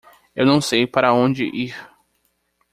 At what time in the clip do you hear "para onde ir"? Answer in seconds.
0.87-1.75